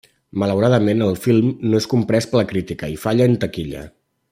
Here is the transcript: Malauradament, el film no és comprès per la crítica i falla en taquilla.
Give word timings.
Malauradament, 0.43 1.03
el 1.07 1.19
film 1.25 1.51
no 1.73 1.81
és 1.83 1.87
comprès 1.93 2.29
per 2.33 2.41
la 2.41 2.47
crítica 2.53 2.91
i 2.95 2.97
falla 3.07 3.29
en 3.33 3.37
taquilla. 3.45 3.87